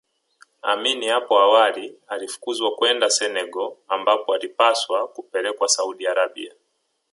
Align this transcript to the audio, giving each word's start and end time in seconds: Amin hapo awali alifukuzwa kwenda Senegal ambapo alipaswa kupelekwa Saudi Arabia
Amin 0.63 1.09
hapo 1.09 1.37
awali 1.39 1.97
alifukuzwa 2.07 2.75
kwenda 2.75 3.09
Senegal 3.09 3.71
ambapo 3.87 4.33
alipaswa 4.33 5.07
kupelekwa 5.07 5.67
Saudi 5.67 6.07
Arabia 6.07 6.53